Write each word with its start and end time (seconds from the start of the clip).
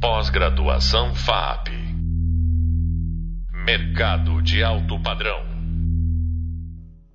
Pós-graduação 0.00 1.14
FAP. 1.14 1.68
Mercado 3.52 4.40
de 4.40 4.64
alto 4.64 4.98
padrão. 5.02 5.38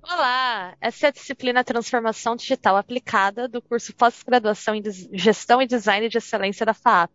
Olá, 0.00 0.72
essa 0.80 1.06
é 1.06 1.08
a 1.08 1.12
disciplina 1.12 1.64
Transformação 1.64 2.36
Digital 2.36 2.76
Aplicada 2.76 3.48
do 3.48 3.60
curso 3.60 3.92
Pós-Graduação 3.92 4.76
em 4.76 4.82
Gestão 5.12 5.60
e 5.60 5.66
Design 5.66 6.08
de 6.08 6.18
Excelência 6.18 6.64
da 6.64 6.74
FAP. 6.74 7.10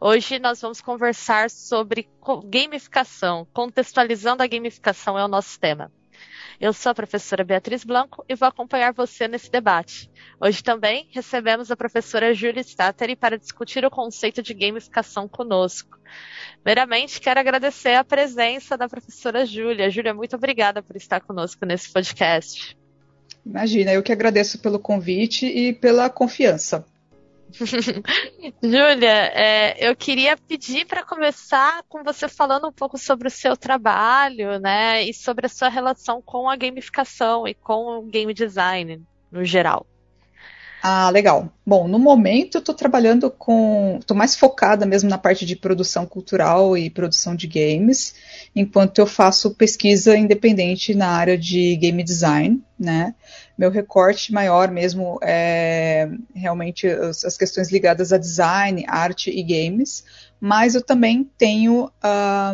Hoje 0.00 0.40
nós 0.40 0.60
vamos 0.60 0.80
conversar 0.80 1.48
sobre 1.48 2.08
gamificação, 2.46 3.46
contextualizando 3.52 4.42
a 4.42 4.48
gamificação 4.48 5.16
é 5.16 5.24
o 5.24 5.28
nosso 5.28 5.60
tema. 5.60 5.92
Eu 6.60 6.72
sou 6.72 6.90
a 6.90 6.94
professora 6.94 7.44
Beatriz 7.44 7.84
Blanco 7.84 8.24
e 8.28 8.34
vou 8.34 8.48
acompanhar 8.48 8.92
você 8.92 9.28
nesse 9.28 9.50
debate. 9.50 10.10
Hoje 10.40 10.62
também 10.62 11.08
recebemos 11.12 11.70
a 11.70 11.76
professora 11.76 12.34
Júlia 12.34 12.62
Stateri 12.62 13.14
para 13.14 13.38
discutir 13.38 13.84
o 13.84 13.90
conceito 13.90 14.42
de 14.42 14.54
gamificação 14.54 15.28
conosco. 15.28 15.98
Primeiramente, 16.62 17.20
quero 17.20 17.38
agradecer 17.38 17.94
a 17.94 18.04
presença 18.04 18.76
da 18.76 18.88
professora 18.88 19.46
Júlia. 19.46 19.90
Júlia, 19.90 20.12
muito 20.12 20.34
obrigada 20.34 20.82
por 20.82 20.96
estar 20.96 21.20
conosco 21.20 21.64
nesse 21.64 21.92
podcast. 21.92 22.76
Imagina, 23.46 23.92
eu 23.92 24.02
que 24.02 24.12
agradeço 24.12 24.58
pelo 24.58 24.78
convite 24.78 25.46
e 25.46 25.72
pela 25.72 26.10
confiança. 26.10 26.84
Júlia, 28.62 29.32
é, 29.34 29.88
eu 29.88 29.96
queria 29.96 30.36
pedir 30.36 30.86
para 30.86 31.02
começar 31.02 31.82
com 31.88 32.02
você 32.02 32.28
falando 32.28 32.68
um 32.68 32.72
pouco 32.72 32.98
sobre 32.98 33.28
o 33.28 33.30
seu 33.30 33.56
trabalho, 33.56 34.58
né, 34.60 35.02
e 35.02 35.14
sobre 35.14 35.46
a 35.46 35.48
sua 35.48 35.68
relação 35.68 36.20
com 36.22 36.48
a 36.48 36.56
gamificação 36.56 37.46
e 37.46 37.54
com 37.54 37.98
o 37.98 38.02
game 38.02 38.34
design 38.34 39.02
no 39.30 39.44
geral. 39.44 39.86
Ah, 40.80 41.10
legal. 41.10 41.52
Bom, 41.66 41.88
no 41.88 41.98
momento 41.98 42.56
eu 42.56 42.60
estou 42.60 42.74
trabalhando 42.74 43.30
com. 43.30 43.96
estou 43.98 44.16
mais 44.16 44.36
focada 44.36 44.86
mesmo 44.86 45.10
na 45.10 45.18
parte 45.18 45.44
de 45.44 45.56
produção 45.56 46.06
cultural 46.06 46.78
e 46.78 46.88
produção 46.88 47.34
de 47.34 47.48
games, 47.48 48.14
enquanto 48.54 49.00
eu 49.00 49.06
faço 49.06 49.54
pesquisa 49.54 50.16
independente 50.16 50.94
na 50.94 51.08
área 51.08 51.36
de 51.36 51.74
game 51.76 52.02
design, 52.04 52.62
né? 52.78 53.14
Meu 53.58 53.72
recorte 53.72 54.32
maior 54.32 54.70
mesmo 54.70 55.18
é 55.20 56.08
realmente 56.32 56.86
as, 56.86 57.24
as 57.24 57.36
questões 57.36 57.72
ligadas 57.72 58.12
a 58.12 58.16
design, 58.16 58.84
arte 58.86 59.30
e 59.30 59.42
games, 59.42 60.04
mas 60.40 60.76
eu 60.76 60.80
também 60.80 61.28
tenho 61.36 61.90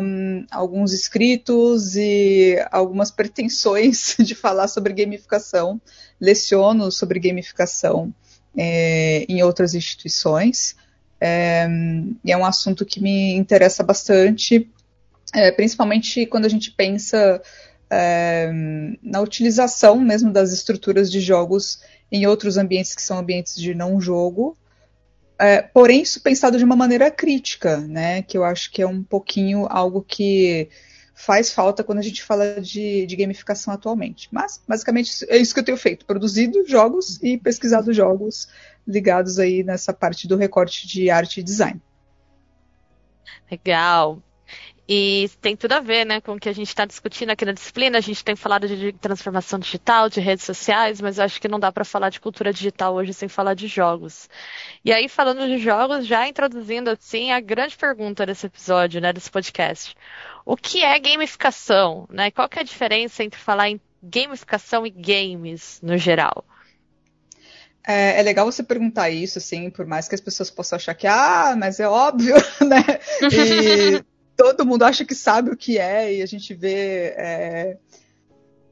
um, 0.01 0.45
alguns 0.49 0.93
escritos 0.93 1.95
e 1.95 2.57
algumas 2.71 3.11
pretensões 3.11 4.15
de 4.19 4.33
falar 4.33 4.67
sobre 4.67 4.93
gamificação. 4.93 5.79
Leciono 6.19 6.91
sobre 6.91 7.19
gamificação 7.19 8.11
é, 8.57 9.25
em 9.29 9.43
outras 9.43 9.75
instituições. 9.75 10.75
É, 11.21 11.67
e 12.23 12.31
é 12.31 12.37
um 12.37 12.45
assunto 12.45 12.83
que 12.83 12.99
me 12.99 13.35
interessa 13.35 13.83
bastante, 13.83 14.67
é, 15.35 15.51
principalmente 15.51 16.25
quando 16.25 16.45
a 16.45 16.49
gente 16.49 16.71
pensa 16.71 17.39
é, 17.89 18.49
na 19.01 19.21
utilização 19.21 19.99
mesmo 19.99 20.31
das 20.31 20.51
estruturas 20.51 21.11
de 21.11 21.19
jogos 21.19 21.79
em 22.11 22.25
outros 22.25 22.57
ambientes 22.57 22.95
que 22.95 23.01
são 23.01 23.17
ambientes 23.17 23.55
de 23.55 23.73
não 23.73 23.99
jogo, 23.99 24.57
é, 25.37 25.61
porém 25.61 26.01
isso 26.01 26.21
pensado 26.21 26.57
de 26.57 26.63
uma 26.63 26.75
maneira 26.75 27.11
crítica, 27.11 27.77
né? 27.77 28.21
Que 28.21 28.37
eu 28.37 28.43
acho 28.43 28.71
que 28.71 28.81
é 28.81 28.87
um 28.87 29.03
pouquinho 29.03 29.67
algo 29.69 30.01
que 30.01 30.69
faz 31.13 31.51
falta 31.51 31.83
quando 31.83 31.99
a 31.99 32.01
gente 32.01 32.21
fala 32.23 32.61
de, 32.61 33.05
de 33.05 33.15
gamificação 33.15 33.73
atualmente. 33.73 34.27
Mas 34.31 34.61
basicamente 34.67 35.25
é 35.29 35.37
isso 35.37 35.53
que 35.53 35.59
eu 35.59 35.65
tenho 35.65 35.77
feito: 35.77 36.05
produzido 36.05 36.67
jogos 36.67 37.21
e 37.21 37.37
pesquisado 37.37 37.93
jogos 37.93 38.47
ligados 38.87 39.39
aí 39.39 39.63
nessa 39.63 39.93
parte 39.93 40.27
do 40.27 40.37
recorte 40.37 40.87
de 40.87 41.09
arte 41.09 41.39
e 41.39 41.43
design. 41.43 41.81
Legal. 43.49 44.21
E 44.87 45.29
tem 45.41 45.55
tudo 45.55 45.73
a 45.73 45.79
ver 45.79 46.05
né, 46.05 46.21
com 46.21 46.33
o 46.33 46.39
que 46.39 46.47
a 46.47 46.53
gente 46.53 46.67
está 46.67 46.85
discutindo 46.85 47.31
aqui 47.31 47.43
na 47.43 47.53
disciplina. 47.53 47.97
A 47.97 48.01
gente 48.01 48.23
tem 48.23 48.35
falado 48.35 48.67
de 48.67 48.93
transformação 48.93 49.57
digital, 49.57 50.09
de 50.09 50.19
redes 50.19 50.45
sociais, 50.45 51.01
mas 51.01 51.19
acho 51.19 51.41
que 51.41 51.47
não 51.47 51.59
dá 51.59 51.71
para 51.71 51.83
falar 51.83 52.09
de 52.09 52.19
cultura 52.19 52.53
digital 52.53 52.93
hoje 52.93 53.11
sem 53.11 53.27
falar 53.27 53.55
de 53.55 53.67
jogos. 53.67 54.29
E 54.83 54.93
aí, 54.93 55.09
falando 55.09 55.47
de 55.47 55.57
jogos, 55.57 56.05
já 56.05 56.27
introduzindo 56.27 56.91
assim 56.91 57.31
a 57.31 57.39
grande 57.39 57.75
pergunta 57.75 58.25
desse 58.27 58.45
episódio, 58.45 59.01
né, 59.01 59.11
desse 59.11 59.31
podcast. 59.31 59.95
O 60.45 60.55
que 60.55 60.83
é 60.83 60.99
gamificação? 60.99 62.07
Né? 62.11 62.29
Qual 62.29 62.47
que 62.47 62.59
é 62.59 62.61
a 62.61 62.65
diferença 62.65 63.23
entre 63.23 63.39
falar 63.39 63.69
em 63.69 63.81
gamificação 64.03 64.85
e 64.85 64.91
games 64.91 65.79
no 65.81 65.97
geral? 65.97 66.45
É, 67.87 68.19
é, 68.19 68.23
legal 68.23 68.45
você 68.45 68.63
perguntar 68.63 69.09
isso, 69.09 69.37
assim, 69.37 69.69
por 69.69 69.85
mais 69.85 70.07
que 70.07 70.15
as 70.15 70.21
pessoas 70.21 70.49
possam 70.49 70.77
achar 70.77 70.93
que, 70.95 71.05
ah, 71.05 71.55
mas 71.57 71.79
é 71.79 71.87
óbvio, 71.87 72.35
né? 72.61 72.83
E 73.31 74.03
todo 74.35 74.65
mundo 74.65 74.83
acha 74.83 75.05
que 75.05 75.15
sabe 75.15 75.49
o 75.51 75.57
que 75.57 75.77
é, 75.77 76.15
e 76.15 76.21
a 76.21 76.25
gente 76.25 76.53
vê, 76.53 77.13
é, 77.17 77.77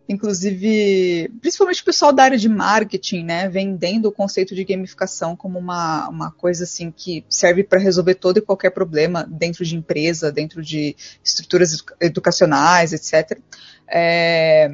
inclusive, 0.07 1.31
principalmente 1.41 1.81
o 1.81 1.85
pessoal 1.85 2.11
da 2.11 2.23
área 2.23 2.37
de 2.37 2.49
marketing, 2.49 3.23
né, 3.23 3.47
vendendo 3.47 4.07
o 4.07 4.11
conceito 4.11 4.53
de 4.53 4.63
gamificação 4.63 5.35
como 5.35 5.57
uma, 5.57 6.09
uma 6.09 6.31
coisa 6.31 6.65
assim 6.65 6.91
que 6.91 7.25
serve 7.29 7.63
para 7.63 7.79
resolver 7.79 8.15
todo 8.15 8.37
e 8.37 8.41
qualquer 8.41 8.71
problema 8.71 9.25
dentro 9.29 9.63
de 9.63 9.75
empresa, 9.75 10.31
dentro 10.31 10.61
de 10.61 10.95
estruturas 11.23 11.83
educacionais, 12.01 12.91
etc. 12.91 13.39
É, 13.87 14.69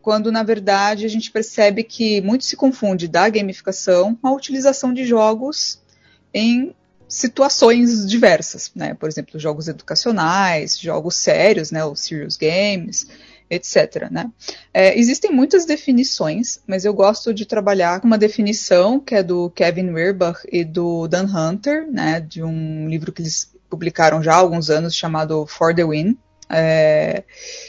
quando 0.00 0.32
na 0.32 0.42
verdade 0.42 1.04
a 1.04 1.08
gente 1.08 1.30
percebe 1.30 1.84
que 1.84 2.20
muito 2.22 2.44
se 2.44 2.56
confunde 2.56 3.06
da 3.06 3.28
gamificação 3.28 4.14
com 4.14 4.28
a 4.28 4.32
utilização 4.32 4.92
de 4.92 5.04
jogos 5.04 5.80
em 6.34 6.74
situações 7.12 8.08
diversas, 8.08 8.70
né? 8.74 8.94
Por 8.94 9.06
exemplo, 9.06 9.38
jogos 9.38 9.68
educacionais, 9.68 10.78
jogos 10.78 11.14
sérios, 11.16 11.70
né? 11.70 11.84
Os 11.84 12.00
serious 12.00 12.38
games, 12.38 13.06
etc. 13.50 14.10
Né? 14.10 14.30
É, 14.72 14.98
existem 14.98 15.30
muitas 15.30 15.66
definições, 15.66 16.60
mas 16.66 16.86
eu 16.86 16.94
gosto 16.94 17.34
de 17.34 17.44
trabalhar 17.44 18.00
com 18.00 18.06
uma 18.06 18.16
definição 18.16 18.98
que 18.98 19.14
é 19.14 19.22
do 19.22 19.50
Kevin 19.50 19.90
Werbach 19.90 20.40
e 20.50 20.64
do 20.64 21.06
Dan 21.06 21.26
Hunter, 21.26 21.86
né? 21.92 22.18
De 22.18 22.42
um 22.42 22.88
livro 22.88 23.12
que 23.12 23.20
eles 23.20 23.52
publicaram 23.68 24.22
já 24.22 24.32
há 24.32 24.36
alguns 24.36 24.70
anos 24.70 24.94
chamado 24.94 25.46
For 25.46 25.74
the 25.74 25.84
Win, 25.84 26.16
é, 26.48 27.24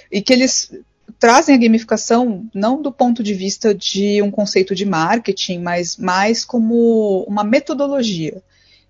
e 0.09 0.21
que 0.21 0.31
eles 0.31 0.71
trazem 1.19 1.55
a 1.55 1.57
gamificação 1.57 2.45
não 2.53 2.81
do 2.81 2.91
ponto 2.93 3.21
de 3.21 3.33
vista 3.33 3.75
de 3.75 4.21
um 4.21 4.31
conceito 4.31 4.73
de 4.73 4.85
marketing, 4.85 5.59
mas 5.59 5.97
mais 5.97 6.45
como 6.45 7.25
uma 7.27 7.43
metodologia. 7.43 8.41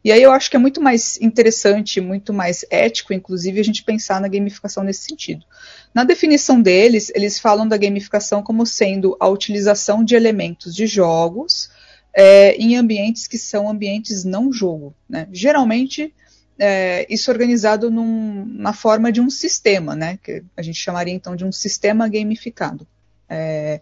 E 0.03 0.11
aí 0.11 0.21
eu 0.21 0.31
acho 0.31 0.49
que 0.49 0.57
é 0.57 0.59
muito 0.59 0.81
mais 0.81 1.19
interessante, 1.21 2.01
muito 2.01 2.33
mais 2.33 2.65
ético, 2.69 3.13
inclusive, 3.13 3.59
a 3.59 3.63
gente 3.63 3.83
pensar 3.83 4.19
na 4.19 4.27
gamificação 4.27 4.83
nesse 4.83 5.03
sentido. 5.03 5.45
Na 5.93 6.03
definição 6.03 6.61
deles, 6.61 7.11
eles 7.15 7.39
falam 7.39 7.67
da 7.67 7.77
gamificação 7.77 8.43
como 8.43 8.65
sendo 8.65 9.15
a 9.19 9.27
utilização 9.27 10.03
de 10.03 10.15
elementos 10.15 10.75
de 10.75 10.85
jogos 10.85 11.69
é, 12.13 12.55
em 12.55 12.75
ambientes 12.75 13.27
que 13.27 13.37
são 13.37 13.69
ambientes 13.69 14.25
não 14.25 14.51
jogo. 14.51 14.93
Né? 15.07 15.27
Geralmente, 15.31 16.13
é, 16.59 17.07
isso 17.09 17.31
organizado 17.31 17.89
num, 17.89 18.45
na 18.45 18.73
forma 18.73 19.11
de 19.11 19.21
um 19.21 19.29
sistema, 19.29 19.95
né? 19.95 20.19
que 20.21 20.43
a 20.57 20.61
gente 20.61 20.79
chamaria 20.79 21.13
então 21.13 21.35
de 21.35 21.45
um 21.45 21.51
sistema 21.51 22.09
gamificado. 22.09 22.85
É, 23.29 23.79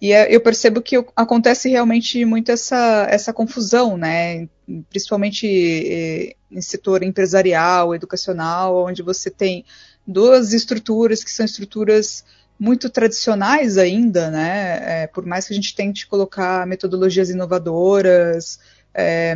e 0.00 0.12
é, 0.12 0.34
eu 0.34 0.40
percebo 0.40 0.80
que 0.80 0.96
acontece 1.14 1.68
realmente 1.68 2.24
muito 2.24 2.50
essa, 2.50 3.06
essa 3.10 3.32
confusão, 3.32 3.98
né? 3.98 4.48
principalmente 4.88 5.46
eh, 5.46 6.36
em 6.50 6.62
setor 6.62 7.02
empresarial, 7.02 7.94
educacional, 7.94 8.86
onde 8.86 9.02
você 9.02 9.30
tem 9.30 9.64
duas 10.06 10.52
estruturas 10.52 11.22
que 11.22 11.30
são 11.30 11.44
estruturas 11.44 12.24
muito 12.58 12.88
tradicionais 12.88 13.78
ainda, 13.78 14.30
né? 14.30 15.02
É, 15.02 15.06
por 15.06 15.24
mais 15.24 15.46
que 15.46 15.52
a 15.52 15.56
gente 15.56 15.74
tente 15.74 16.06
colocar 16.06 16.66
metodologias 16.66 17.30
inovadoras 17.30 18.58
é, 18.94 19.34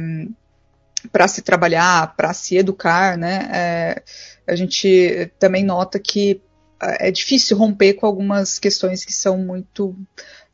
para 1.11 1.27
se 1.27 1.43
trabalhar, 1.43 2.15
para 2.17 2.33
se 2.35 2.57
educar, 2.57 3.17
né? 3.17 3.49
É, 3.53 4.03
a 4.47 4.55
gente 4.55 5.31
também 5.39 5.65
nota 5.65 5.99
que 5.99 6.41
é 6.81 7.11
difícil 7.11 7.57
romper 7.57 7.95
com 7.95 8.07
algumas 8.07 8.59
questões 8.59 9.05
que 9.05 9.13
são 9.13 9.39
muito 9.39 9.97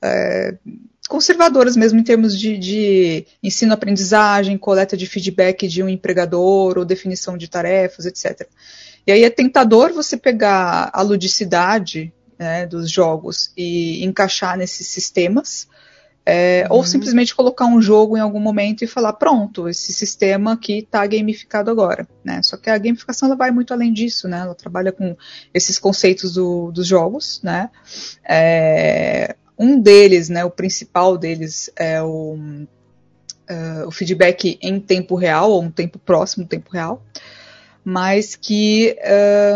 é, 0.03 0.57
conservadoras 1.09 1.77
mesmo 1.77 1.99
em 1.99 2.05
termos 2.05 2.39
de, 2.39 2.57
de 2.57 3.27
ensino-aprendizagem, 3.43 4.57
coleta 4.57 4.97
de 4.97 5.07
feedback 5.07 5.67
de 5.67 5.83
um 5.83 5.89
empregador 5.89 6.79
ou 6.79 6.85
definição 6.85 7.37
de 7.37 7.49
tarefas, 7.49 8.07
etc. 8.07 8.49
E 9.07 9.13
aí 9.13 9.25
é 9.25 9.31
tentador 9.31 9.93
você 9.93 10.17
pegar 10.17 10.89
a 10.93 11.03
ludicidade 11.03 12.13
né, 12.39 12.65
dos 12.65 12.91
jogos 12.91 13.53
e 13.57 14.05
encaixar 14.05 14.57
nesses 14.57 14.87
sistemas, 14.87 15.67
é, 16.25 16.65
uhum. 16.71 16.77
ou 16.77 16.85
simplesmente 16.85 17.35
colocar 17.35 17.67
um 17.67 17.83
jogo 17.83 18.17
em 18.17 18.21
algum 18.21 18.39
momento 18.39 18.85
e 18.85 18.87
falar, 18.87 19.15
pronto, 19.15 19.69
esse 19.69 19.93
sistema 19.93 20.53
aqui 20.53 20.79
está 20.79 21.05
gamificado 21.07 21.71
agora. 21.71 22.07
Né? 22.23 22.41
Só 22.45 22.57
que 22.57 22.71
a 22.71 22.79
gamificação 22.79 23.27
ela 23.27 23.37
vai 23.37 23.51
muito 23.51 23.75
além 23.75 23.93
disso, 23.93 24.29
né? 24.29 24.39
ela 24.39 24.55
trabalha 24.55 24.93
com 24.93 25.17
esses 25.53 25.79
conceitos 25.79 26.35
do, 26.35 26.71
dos 26.71 26.87
jogos, 26.87 27.41
né? 27.43 27.69
É, 28.25 29.35
um 29.61 29.79
deles, 29.79 30.31
né, 30.31 30.43
o 30.43 30.51
principal 30.51 31.19
deles 31.19 31.71
é 31.77 32.03
o, 32.03 32.35
uh, 32.35 33.87
o 33.87 33.91
feedback 33.91 34.59
em 34.63 34.81
tempo 34.81 35.15
real, 35.15 35.51
ou 35.51 35.63
um 35.63 35.71
tempo 35.71 35.99
próximo 35.99 36.47
tempo 36.47 36.71
real. 36.73 37.05
mas 37.85 38.35
que 38.35 38.97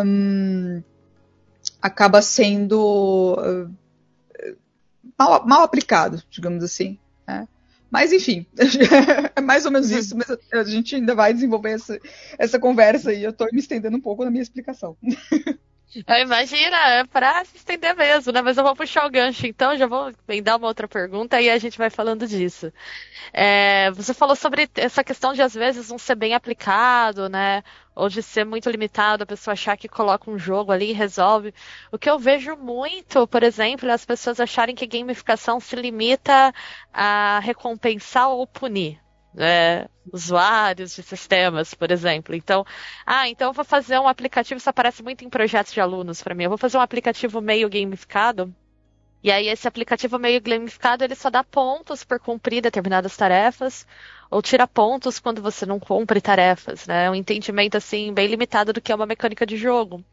um, 0.05 0.83
acaba 1.81 2.21
sendo 2.21 3.35
uh, 3.35 4.57
mal, 5.19 5.47
mal, 5.47 5.63
aplicado, 5.63 6.23
digamos 6.31 6.63
assim. 6.63 6.99
Né? 7.27 7.49
Mas 7.91 8.13
enfim, 8.13 8.47
é 9.35 9.41
mais 9.41 9.65
ou 9.65 9.73
menos 9.73 9.91
isso, 9.91 10.15
mas 10.17 10.31
a 10.53 10.65
gente 10.65 10.97
ainda 10.97 11.15
vai 11.15 11.33
desenvolver 11.33 11.71
essa, 11.71 11.99
essa 12.39 12.59
conversa 12.59 13.11
e 13.11 13.25
eu 13.25 13.31
estou 13.31 13.49
me 13.51 13.61
estendendo 13.61 13.97
um 13.97 14.01
pouco 14.01 14.23
na 14.23 14.31
minha 14.31 14.43
explicação. 14.43 14.99
Imagina, 16.23 16.77
é 16.89 17.05
pra 17.05 17.45
se 17.45 17.57
estender 17.57 17.95
mesmo, 17.97 18.33
né? 18.33 18.43
Mas 18.43 18.57
eu 18.59 18.65
vou 18.65 18.75
puxar 18.75 19.07
o 19.07 19.11
gancho, 19.11 19.47
então 19.47 19.77
já 19.77 19.87
vou 19.87 20.13
dar 20.43 20.57
uma 20.57 20.67
outra 20.67 20.89
pergunta 20.89 21.41
e 21.41 21.49
a 21.49 21.59
gente 21.59 21.79
vai 21.79 21.89
falando 21.91 22.27
disso. 22.27 22.73
É, 23.33 23.91
você 23.93 24.15
falou 24.15 24.37
sobre 24.37 24.69
essa 24.77 25.05
questão 25.05 25.35
de 25.35 25.43
às 25.43 25.55
vezes 25.55 25.91
não 25.91 25.99
ser 25.99 26.17
bem 26.17 26.35
aplicado, 26.35 27.29
né? 27.29 27.63
Ou 27.95 28.09
de 28.09 28.23
ser 28.23 28.45
muito 28.45 28.71
limitado, 28.71 29.23
a 29.25 29.27
pessoa 29.27 29.53
achar 29.53 29.77
que 29.77 29.89
coloca 29.89 30.31
um 30.31 30.39
jogo 30.39 30.73
ali 30.73 30.91
e 30.91 30.95
resolve. 30.95 31.55
O 31.93 31.99
que 31.99 32.11
eu 32.11 32.19
vejo 32.19 32.57
muito, 32.57 33.27
por 33.29 33.43
exemplo, 33.43 33.89
é 33.89 33.93
as 33.93 34.05
pessoas 34.07 34.41
acharem 34.41 34.75
que 34.75 34.87
gamificação 34.87 35.61
se 35.61 35.77
limita 35.77 36.53
a 36.93 37.41
recompensar 37.41 38.31
ou 38.31 38.47
punir 38.47 39.04
é, 39.37 39.89
usuários 40.13 40.95
de 40.95 41.03
sistemas, 41.03 41.75
por 41.75 41.91
exemplo. 41.91 42.35
Então, 42.35 42.65
ah, 43.07 43.29
então 43.29 43.49
eu 43.49 43.53
vou 43.53 43.65
fazer 43.65 43.99
um 43.99 44.09
aplicativo, 44.09 44.59
isso 44.59 44.71
aparece 44.71 45.03
muito 45.03 45.25
em 45.25 45.31
projetos 45.31 45.73
de 45.73 45.81
alunos 45.81 46.23
para 46.23 46.35
mim. 46.35 46.45
Eu 46.45 46.51
vou 46.51 46.59
fazer 46.59 46.79
um 46.79 46.81
aplicativo 46.81 47.41
meio 47.41 47.69
gamificado. 47.69 48.55
E 49.23 49.31
aí 49.33 49.49
esse 49.49 49.67
aplicativo 49.67 50.19
meio 50.19 50.41
gamificado, 50.41 51.03
ele 51.03 51.15
só 51.15 51.31
dá 51.31 51.43
pontos 51.43 52.05
por 52.05 52.21
cumprir 52.21 52.61
determinadas 52.61 53.17
tarefas, 53.17 53.87
ou 54.31 54.43
tira 54.43 54.67
pontos 54.67 55.19
quando 55.19 55.41
você 55.41 55.65
não 55.65 55.81
cumpre 55.81 56.21
tarefas, 56.21 56.87
né? 56.87 57.07
É 57.07 57.11
um 57.11 57.15
entendimento 57.15 57.77
assim 57.77 58.13
bem 58.13 58.27
limitado 58.27 58.73
do 58.73 58.81
que 58.83 58.93
é 58.93 58.95
uma 58.95 59.07
mecânica 59.07 59.47
de 59.47 59.57
jogo. 59.57 60.05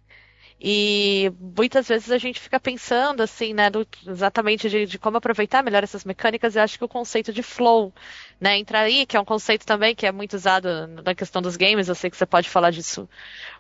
E 0.64 1.34
muitas 1.40 1.88
vezes 1.88 2.12
a 2.12 2.20
gente 2.20 2.40
fica 2.40 2.60
pensando 2.60 3.22
assim, 3.22 3.52
né, 3.52 3.68
do, 3.72 3.88
exatamente 4.06 4.70
de, 4.70 4.86
de, 4.86 5.00
como 5.00 5.18
aproveitar 5.18 5.64
melhor 5.64 5.84
essas 5.84 6.06
mecânicas. 6.06 6.56
Eu 6.56 6.62
acho 6.62 6.78
que 6.78 6.86
o 6.86 6.88
conceito 6.88 7.34
de 7.34 7.42
flow, 7.42 7.92
né, 8.40 8.60
entra 8.60 8.82
aí, 8.82 9.08
que 9.08 9.18
é 9.18 9.20
um 9.20 9.26
conceito 9.26 9.66
também 9.66 9.96
que 9.96 10.06
é 10.06 10.12
muito 10.12 10.34
usado 10.36 10.68
na 11.04 11.16
questão 11.16 11.42
dos 11.42 11.58
games. 11.58 11.88
Eu 11.88 11.96
sei 11.96 12.12
que 12.12 12.18
você 12.18 12.28
pode 12.28 12.48
falar 12.48 12.70
disso 12.70 13.10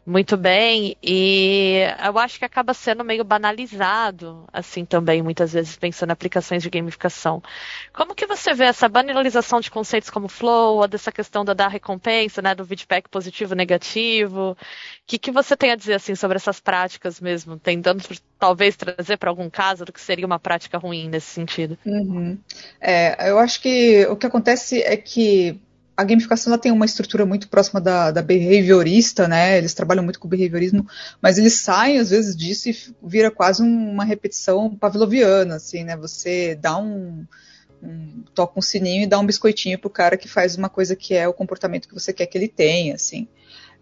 muito 0.05 0.37
bem. 0.37 0.95
E 1.01 1.79
eu 2.05 2.19
acho 2.19 2.37
que 2.37 2.45
acaba 2.45 2.71
sendo 2.73 3.03
meio 3.03 3.23
banalizado, 3.23 4.47
assim, 4.53 4.85
também, 4.85 5.23
muitas 5.23 5.53
vezes, 5.53 5.75
pensando 5.75 6.09
em 6.09 6.13
aplicações 6.13 6.61
de 6.61 6.69
gamificação. 6.69 7.41
Como 7.93 8.13
que 8.13 8.27
você 8.27 8.53
vê 8.53 8.65
essa 8.65 8.87
banalização 8.87 9.59
de 9.59 9.71
conceitos 9.71 10.09
como 10.11 10.27
flow, 10.27 10.77
ou 10.77 10.87
dessa 10.87 11.11
questão 11.11 11.43
da 11.43 11.53
dar 11.53 11.67
recompensa, 11.69 12.43
né, 12.43 12.53
do 12.53 12.65
feedback 12.65 13.09
positivo 13.09 13.55
negativo? 13.55 14.51
O 14.51 14.57
que, 15.07 15.17
que 15.17 15.31
você 15.31 15.57
tem 15.57 15.71
a 15.71 15.75
dizer, 15.75 15.95
assim, 15.95 16.13
sobre 16.13 16.37
essas 16.37 16.59
práticas 16.59 16.90
mesmo, 17.21 17.57
tentando 17.57 18.03
talvez 18.39 18.75
trazer 18.75 19.17
para 19.17 19.29
algum 19.29 19.49
caso 19.49 19.85
do 19.85 19.93
que 19.93 20.01
seria 20.01 20.25
uma 20.25 20.39
prática 20.39 20.77
ruim 20.77 21.09
nesse 21.09 21.27
sentido? 21.27 21.77
Uhum. 21.85 22.37
É, 22.79 23.29
eu 23.29 23.37
acho 23.37 23.61
que 23.61 24.05
o 24.07 24.15
que 24.15 24.25
acontece 24.25 24.81
é 24.81 24.97
que 24.97 25.59
a 25.95 26.03
gamificação 26.03 26.57
tem 26.57 26.71
uma 26.71 26.85
estrutura 26.85 27.25
muito 27.25 27.47
próxima 27.47 27.79
da, 27.79 28.11
da 28.11 28.21
behaviorista, 28.21 29.27
né? 29.27 29.57
Eles 29.57 29.73
trabalham 29.73 30.03
muito 30.03 30.19
com 30.19 30.27
behaviorismo, 30.27 30.87
mas 31.21 31.37
eles 31.37 31.53
saem 31.59 31.99
às 31.99 32.09
vezes 32.09 32.35
disso 32.35 32.69
e 32.69 32.75
vira 33.03 33.29
quase 33.29 33.61
uma 33.61 34.03
repetição 34.03 34.75
pavloviana, 34.75 35.55
assim, 35.55 35.83
né? 35.83 35.95
Você 35.97 36.55
dá 36.55 36.77
um, 36.77 37.25
um 37.83 38.23
toca 38.33 38.57
um 38.57 38.61
sininho 38.61 39.03
e 39.03 39.07
dá 39.07 39.19
um 39.19 39.25
biscoitinho 39.25 39.77
pro 39.77 39.89
cara 39.89 40.17
que 40.17 40.27
faz 40.27 40.55
uma 40.55 40.69
coisa 40.69 40.95
que 40.95 41.13
é 41.13 41.27
o 41.27 41.33
comportamento 41.33 41.87
que 41.87 41.93
você 41.93 42.11
quer 42.11 42.25
que 42.25 42.37
ele 42.37 42.47
tenha, 42.47 42.95
assim. 42.95 43.27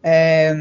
É, 0.04 0.54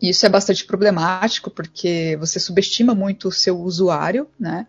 isso 0.00 0.24
é 0.24 0.28
bastante 0.28 0.64
problemático 0.64 1.50
porque 1.50 2.16
você 2.18 2.40
subestima 2.40 2.94
muito 2.94 3.28
o 3.28 3.32
seu 3.32 3.60
usuário, 3.60 4.28
né? 4.38 4.66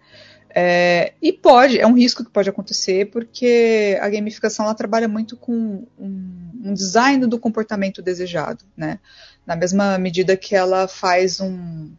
É, 0.53 1.13
e 1.21 1.31
pode, 1.31 1.79
é 1.79 1.87
um 1.87 1.93
risco 1.93 2.25
que 2.25 2.31
pode 2.31 2.49
acontecer, 2.49 3.09
porque 3.09 3.97
a 4.01 4.09
gamificação 4.09 4.65
ela 4.65 4.75
trabalha 4.75 5.07
muito 5.07 5.37
com 5.37 5.87
um, 5.97 6.51
um, 6.63 6.73
design 6.73 7.25
do 7.25 7.39
comportamento 7.39 8.01
desejado, 8.01 8.65
né? 8.75 8.99
Na 9.45 9.55
mesma 9.55 9.97
medida 9.97 10.35
que 10.35 10.55
ela 10.55 10.87
faz 10.87 11.39
um. 11.39 11.91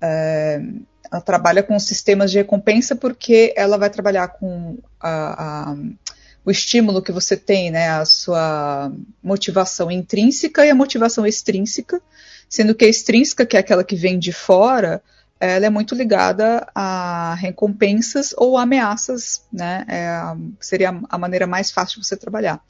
É, 0.00 0.60
ela 1.10 1.20
trabalha 1.22 1.62
com 1.62 1.78
sistemas 1.78 2.30
de 2.30 2.38
recompensa, 2.38 2.94
porque 2.94 3.54
ela 3.56 3.78
vai 3.78 3.88
trabalhar 3.88 4.28
com 4.28 4.76
a, 5.00 5.70
a, 5.70 5.76
o 6.44 6.50
estímulo 6.50 7.00
que 7.00 7.12
você 7.12 7.36
tem, 7.36 7.70
né? 7.70 7.88
A 7.88 8.04
sua 8.04 8.92
motivação 9.22 9.90
intrínseca 9.90 10.66
e 10.66 10.70
a 10.70 10.74
motivação 10.74 11.26
extrínseca, 11.26 12.02
sendo 12.48 12.74
que 12.74 12.84
a 12.84 12.88
extrínseca, 12.88 13.46
que 13.46 13.56
é 13.56 13.60
aquela 13.60 13.84
que 13.84 13.96
vem 13.96 14.18
de 14.18 14.32
fora, 14.32 15.02
ela 15.38 15.66
é 15.66 15.70
muito 15.70 15.94
ligada 15.94 16.66
a 16.74 17.34
recompensas 17.34 18.34
ou 18.36 18.56
ameaças, 18.56 19.44
né? 19.52 19.84
É, 19.88 20.18
seria 20.60 20.98
a 21.08 21.18
maneira 21.18 21.46
mais 21.46 21.70
fácil 21.70 22.00
de 22.00 22.06
você 22.06 22.16
trabalhar. 22.16 22.62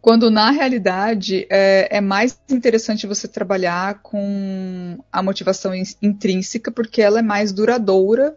Quando 0.00 0.32
na 0.32 0.50
realidade 0.50 1.46
é, 1.48 1.88
é, 1.98 2.00
mais 2.00 2.36
interessante 2.50 3.06
você 3.06 3.28
trabalhar 3.28 4.00
com 4.02 4.98
a 5.12 5.22
motivação 5.22 5.72
intrínseca, 6.02 6.72
porque 6.72 7.00
ela 7.00 7.20
é 7.20 7.22
mais 7.22 7.52
duradoura 7.52 8.36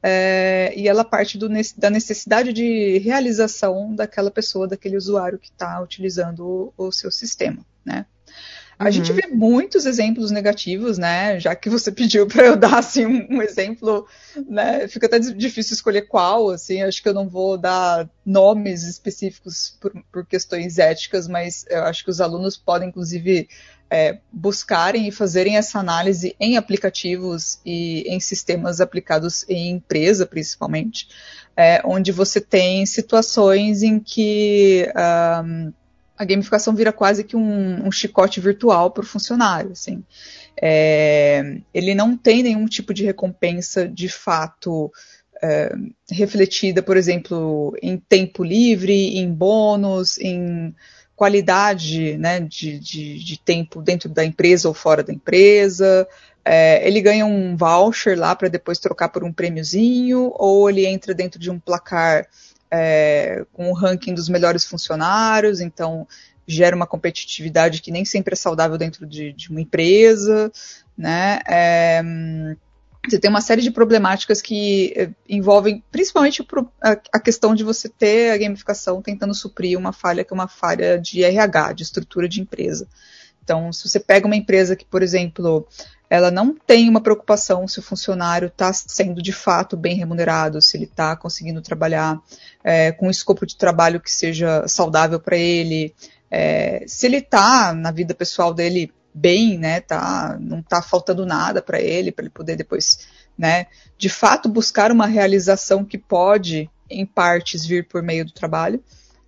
é, 0.00 0.72
e 0.76 0.86
ela 0.86 1.04
parte 1.04 1.36
do, 1.36 1.48
da 1.76 1.90
necessidade 1.90 2.52
de 2.52 2.98
realização 2.98 3.92
daquela 3.92 4.30
pessoa, 4.30 4.68
daquele 4.68 4.96
usuário 4.96 5.38
que 5.38 5.48
está 5.48 5.80
utilizando 5.80 6.72
o, 6.78 6.86
o 6.86 6.92
seu 6.92 7.10
sistema, 7.10 7.66
né? 7.84 8.06
A 8.80 8.86
uhum. 8.86 8.92
gente 8.92 9.12
vê 9.12 9.26
muitos 9.26 9.84
exemplos 9.84 10.30
negativos, 10.30 10.96
né? 10.96 11.38
Já 11.38 11.54
que 11.54 11.68
você 11.68 11.92
pediu 11.92 12.26
para 12.26 12.46
eu 12.46 12.56
dar 12.56 12.78
assim 12.78 13.04
um, 13.04 13.36
um, 13.36 13.42
exemplo, 13.42 14.06
né? 14.48 14.88
Fica 14.88 15.04
até 15.04 15.18
difícil 15.18 15.74
escolher 15.74 16.08
qual, 16.08 16.48
assim. 16.48 16.80
Acho 16.80 17.02
que 17.02 17.08
eu 17.10 17.12
não 17.12 17.28
vou 17.28 17.58
dar 17.58 18.08
nomes 18.24 18.84
específicos 18.84 19.76
por, 19.78 19.92
por 20.10 20.24
questões 20.24 20.78
éticas, 20.78 21.28
mas 21.28 21.66
eu 21.68 21.84
acho 21.84 22.02
que 22.02 22.10
os 22.10 22.22
alunos 22.22 22.56
podem, 22.56 22.88
inclusive, 22.88 23.50
é, 23.90 24.18
buscarem 24.32 25.06
e 25.06 25.12
fazerem 25.12 25.58
essa 25.58 25.78
análise 25.78 26.34
em 26.40 26.56
aplicativos 26.56 27.60
e 27.66 28.04
em 28.06 28.18
sistemas 28.18 28.80
aplicados 28.80 29.44
em 29.46 29.72
empresa, 29.72 30.24
principalmente, 30.24 31.06
é, 31.54 31.82
onde 31.84 32.12
você 32.12 32.40
tem 32.40 32.86
situações 32.86 33.82
em 33.82 34.00
que 34.00 34.90
um, 35.44 35.70
a 36.20 36.24
gamificação 36.26 36.74
vira 36.74 36.92
quase 36.92 37.24
que 37.24 37.34
um, 37.34 37.86
um 37.86 37.90
chicote 37.90 38.40
virtual 38.40 38.90
para 38.90 39.02
o 39.02 39.06
funcionário. 39.06 39.72
Assim. 39.72 40.04
É, 40.60 41.56
ele 41.72 41.94
não 41.94 42.14
tem 42.14 42.42
nenhum 42.42 42.66
tipo 42.66 42.92
de 42.92 43.02
recompensa 43.02 43.88
de 43.88 44.06
fato 44.06 44.92
é, 45.42 45.72
refletida, 46.10 46.82
por 46.82 46.98
exemplo, 46.98 47.74
em 47.82 47.96
tempo 47.96 48.44
livre, 48.44 49.16
em 49.16 49.32
bônus, 49.32 50.18
em 50.18 50.74
qualidade 51.16 52.18
né, 52.18 52.38
de, 52.38 52.78
de, 52.78 53.24
de 53.24 53.40
tempo 53.40 53.80
dentro 53.80 54.10
da 54.10 54.22
empresa 54.22 54.68
ou 54.68 54.74
fora 54.74 55.02
da 55.02 55.14
empresa. 55.14 56.06
É, 56.44 56.86
ele 56.86 57.00
ganha 57.00 57.24
um 57.24 57.56
voucher 57.56 58.18
lá 58.18 58.36
para 58.36 58.48
depois 58.48 58.78
trocar 58.78 59.08
por 59.08 59.24
um 59.24 59.32
prêmiozinho, 59.32 60.34
ou 60.34 60.68
ele 60.68 60.84
entra 60.84 61.14
dentro 61.14 61.40
de 61.40 61.50
um 61.50 61.58
placar 61.58 62.26
é, 62.70 63.44
com 63.52 63.70
o 63.70 63.74
ranking 63.74 64.14
dos 64.14 64.28
melhores 64.28 64.64
funcionários, 64.64 65.60
então 65.60 66.06
gera 66.46 66.74
uma 66.74 66.86
competitividade 66.86 67.80
que 67.80 67.90
nem 67.90 68.04
sempre 68.04 68.34
é 68.34 68.36
saudável 68.36 68.76
dentro 68.76 69.06
de, 69.06 69.32
de 69.32 69.50
uma 69.50 69.60
empresa, 69.60 70.50
né? 70.96 71.40
É, 71.48 72.02
você 73.08 73.18
tem 73.18 73.30
uma 73.30 73.40
série 73.40 73.62
de 73.62 73.70
problemáticas 73.70 74.42
que 74.42 74.92
é, 74.94 75.10
envolvem 75.28 75.82
principalmente 75.90 76.46
a 76.80 77.18
questão 77.18 77.54
de 77.54 77.64
você 77.64 77.88
ter 77.88 78.30
a 78.30 78.38
gamificação 78.38 79.00
tentando 79.00 79.34
suprir 79.34 79.78
uma 79.78 79.92
falha 79.92 80.24
que 80.24 80.32
é 80.32 80.34
uma 80.34 80.48
falha 80.48 80.98
de 80.98 81.22
RH, 81.24 81.72
de 81.72 81.82
estrutura 81.82 82.28
de 82.28 82.40
empresa. 82.40 82.86
Então, 83.42 83.72
se 83.72 83.88
você 83.88 83.98
pega 83.98 84.26
uma 84.26 84.36
empresa 84.36 84.76
que, 84.76 84.84
por 84.84 85.02
exemplo, 85.02 85.66
ela 86.10 86.28
não 86.28 86.52
tem 86.52 86.88
uma 86.88 87.00
preocupação 87.00 87.68
se 87.68 87.78
o 87.78 87.82
funcionário 87.82 88.48
está 88.48 88.72
sendo 88.72 89.22
de 89.22 89.32
fato 89.32 89.76
bem 89.76 89.94
remunerado, 89.94 90.60
se 90.60 90.76
ele 90.76 90.84
está 90.84 91.14
conseguindo 91.14 91.62
trabalhar 91.62 92.20
é, 92.64 92.90
com 92.90 93.06
um 93.06 93.10
escopo 93.10 93.46
de 93.46 93.56
trabalho 93.56 94.00
que 94.00 94.10
seja 94.10 94.66
saudável 94.66 95.20
para 95.20 95.36
ele, 95.36 95.94
é, 96.28 96.82
se 96.84 97.06
ele 97.06 97.18
está 97.18 97.72
na 97.72 97.92
vida 97.92 98.12
pessoal 98.12 98.52
dele 98.52 98.92
bem, 99.14 99.56
né, 99.56 99.80
tá, 99.80 100.36
não 100.40 100.58
está 100.58 100.82
faltando 100.82 101.24
nada 101.24 101.62
para 101.62 101.80
ele, 101.80 102.10
para 102.10 102.24
ele 102.24 102.30
poder 102.30 102.56
depois, 102.56 103.06
né, 103.38 103.66
de 103.96 104.08
fato 104.08 104.48
buscar 104.48 104.90
uma 104.90 105.06
realização 105.06 105.84
que 105.84 105.96
pode, 105.96 106.68
em 106.88 107.06
partes, 107.06 107.64
vir 107.64 107.86
por 107.86 108.02
meio 108.02 108.24
do 108.24 108.32
trabalho 108.32 108.82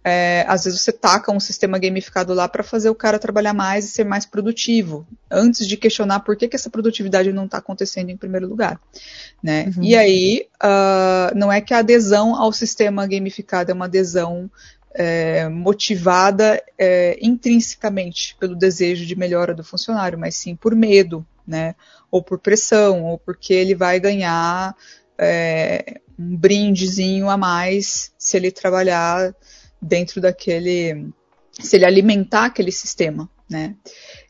é, 0.05 0.45
às 0.49 0.65
vezes 0.65 0.81
você 0.81 0.93
taca 0.93 1.31
um 1.31 1.39
sistema 1.39 1.79
gamificado 1.79 2.35
lá 2.35 2.49
para 2.49 2.65
fazer 2.65 2.91
o 2.91 2.95
cara 2.95 3.19
trabalhar 3.19 3.53
mais 3.53 3.85
e 3.85 3.89
ser 3.89 4.05
mais 4.05 4.27
produtivo, 4.27 5.07
antes 5.31 5.67
de 5.67 5.77
questionar 5.77 6.21
por 6.21 6.37
que, 6.37 6.49
que 6.49 6.57
essa 6.57 6.69
produtividade 6.69 7.33
não 7.33 7.45
está 7.45 7.59
acontecendo 7.59 8.11
em 8.11 8.17
primeiro 8.17 8.49
lugar. 8.49 8.81
Né? 9.43 9.73
Uhum. 9.77 9.83
E 9.83 9.95
aí, 9.95 10.47
uh, 10.63 11.37
não 11.37 11.53
é 11.53 11.61
que 11.61 11.73
a 11.73 11.79
adesão 11.79 12.35
ao 12.35 12.53
sistema 12.53 13.07
gamificado 13.07 13.71
é 13.71 13.75
uma 13.75 13.85
adesão 13.85 14.51
é, 14.95 15.49
motivada 15.49 16.63
é, 16.77 17.19
intrinsecamente 17.21 18.37
pelo 18.39 18.55
desejo 18.55 19.07
de 19.07 19.17
melhora 19.17 19.55
do 19.55 19.65
funcionário, 19.65 20.19
mas 20.19 20.35
sim 20.35 20.55
por 20.55 20.75
medo, 20.75 21.27
né? 21.47 21.75
Ou 22.11 22.23
por 22.23 22.39
pressão, 22.39 23.05
ou 23.05 23.19
porque 23.19 23.55
ele 23.55 23.75
vai 23.75 23.99
ganhar 23.99 24.77
é, 25.17 26.01
um 26.19 26.37
brindezinho 26.37 27.31
a 27.31 27.37
mais 27.37 28.13
se 28.19 28.37
ele 28.37 28.51
trabalhar 28.51 29.35
dentro 29.83 30.21
daquele, 30.21 31.09
se 31.53 31.77
ele 31.77 31.85
alimentar 31.85 32.47
aquele 32.47 32.71
sistema, 32.71 33.29
né? 33.51 33.75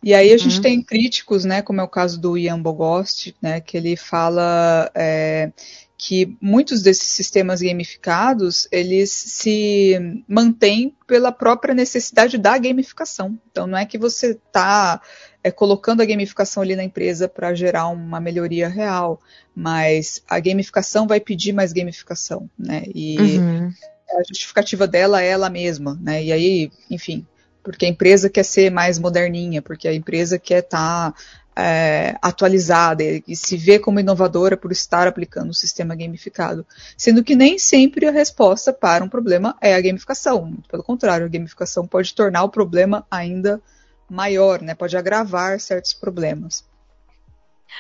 E 0.03 0.15
aí 0.15 0.31
a 0.31 0.33
uhum. 0.33 0.39
gente 0.39 0.61
tem 0.61 0.83
críticos, 0.83 1.45
né, 1.45 1.63
como 1.63 1.81
é 1.81 1.85
o 1.85 1.89
caso 1.89 2.21
do 2.21 2.37
Ian 2.37 2.61
Bogost, 2.61 3.37
né, 3.41 3.61
que 3.61 3.77
ele 3.77 3.97
fala 3.97 4.91
é, 4.95 5.53
que 5.97 6.37
muitos 6.41 6.83
desses 6.83 7.07
sistemas 7.13 7.63
gamificados 7.63 8.67
eles 8.73 9.11
se 9.13 10.25
mantêm 10.27 10.97
pela 11.07 11.31
própria 11.31 11.73
necessidade 11.73 12.37
da 12.37 12.59
gamificação. 12.59 13.39
Então 13.51 13.69
não 13.69 13.79
é 13.79 13.87
que 13.87 13.97
você 13.97 14.33
está 14.33 15.01
é, 15.45 15.53
colocando 15.53 16.01
a 16.01 16.05
gamificação 16.05 16.63
ali 16.63 16.75
na 16.75 16.83
empresa 16.83 17.29
para 17.29 17.55
gerar 17.55 17.87
uma 17.87 18.19
melhoria 18.19 18.69
real, 18.69 19.21
mas 19.55 20.21
a 20.29 20.41
gamificação 20.41 21.07
vai 21.07 21.21
pedir 21.21 21.53
mais 21.53 21.73
gamificação, 21.73 22.51
né? 22.59 22.83
E 22.93 23.39
uhum. 23.39 23.73
A 24.19 24.23
justificativa 24.29 24.87
dela 24.87 25.23
é 25.23 25.29
ela 25.29 25.51
mesma, 25.51 25.99
né? 26.01 26.23
E 26.23 26.33
aí, 26.33 26.71
enfim, 26.91 27.27
porque 27.63 27.87
a 27.87 27.89
empresa 27.89 28.29
quer 28.29 28.45
ser 28.45 28.71
mais 28.71 28.99
moderninha, 28.99 29.63
porque 29.63 29.87
a 29.89 29.95
empresa 29.95 30.39
quer 30.39 30.61
estar 30.61 31.13
tá, 31.13 31.19
é, 31.55 32.17
atualizada 32.23 33.03
e 33.05 33.37
se 33.37 33.57
vê 33.57 33.79
como 33.79 34.01
inovadora 34.01 34.57
por 34.57 34.73
estar 34.73 35.07
aplicando 35.07 35.51
um 35.51 35.55
sistema 35.55 35.95
gamificado. 35.95 36.67
Sendo 36.97 37.23
que 37.23 37.37
nem 37.37 37.59
sempre 37.59 38.07
a 38.07 38.11
resposta 38.11 38.73
para 38.73 39.05
um 39.05 39.09
problema 39.09 39.57
é 39.61 39.75
a 39.75 39.81
gamificação. 39.81 40.57
Pelo 40.69 40.83
contrário, 40.83 41.27
a 41.27 41.29
gamificação 41.29 41.87
pode 41.87 42.15
tornar 42.15 42.43
o 42.43 42.49
problema 42.49 43.07
ainda 43.11 43.61
maior, 44.09 44.61
né? 44.61 44.75
pode 44.75 44.97
agravar 44.97 45.59
certos 45.61 45.93
problemas. 45.93 46.65